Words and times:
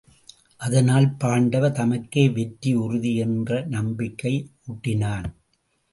அதனால் 0.57 1.07
பாண்டவர் 1.17 1.71
தமக்கே 1.71 2.23
வெற்றி 2.33 2.73
உறுதி 2.75 3.15
என்று 3.15 3.65
நம்பிக்கை 3.67 4.33
ஊட்டினான். 4.67 5.27